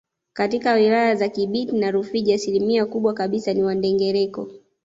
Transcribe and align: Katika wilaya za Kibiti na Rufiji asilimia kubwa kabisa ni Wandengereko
Katika 0.33 0.73
wilaya 0.73 1.15
za 1.15 1.29
Kibiti 1.29 1.77
na 1.77 1.91
Rufiji 1.91 2.33
asilimia 2.33 2.85
kubwa 2.85 3.13
kabisa 3.13 3.53
ni 3.53 3.63
Wandengereko 3.63 4.49